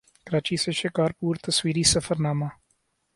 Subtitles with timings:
[0.25, 2.45] کراچی سے شکارپور تصویری سفرنامہ